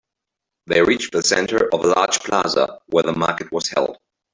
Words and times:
They 0.65 0.81
reached 0.81 1.11
the 1.11 1.21
center 1.21 1.71
of 1.71 1.83
a 1.85 1.89
large 1.89 2.21
plaza 2.21 2.79
where 2.87 3.03
the 3.03 3.13
market 3.13 3.51
was 3.51 3.69
held. 3.69 3.99